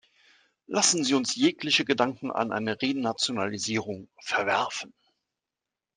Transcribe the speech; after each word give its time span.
Lassen 0.65 1.03
Sie 1.03 1.13
uns 1.13 1.35
jegliche 1.35 1.85
Gedanken 1.85 2.31
an 2.31 2.51
eine 2.51 2.81
Renationalisierung 2.81 4.07
verwerfen. 4.19 4.95